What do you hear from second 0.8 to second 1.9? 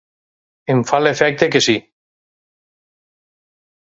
fa l’efecte que sí.